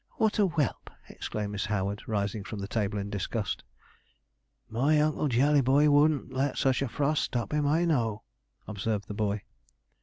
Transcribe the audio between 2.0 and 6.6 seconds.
rising from the table in disgust. 'My Uncle Jellyboy wouldn't let